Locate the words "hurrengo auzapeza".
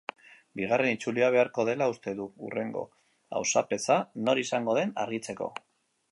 2.47-3.97